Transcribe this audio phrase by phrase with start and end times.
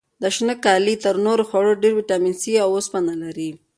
[0.21, 3.49] دا شنه کالي تر نورو خوړو ډېر ویټامین سي او وسپنه لري.